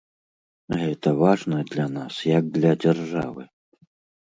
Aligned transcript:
Гэта 0.79 1.13
важна 1.19 1.59
для 1.71 1.87
нас, 1.99 2.13
як 2.39 2.51
для 2.59 2.75
дзяржавы. 2.83 3.49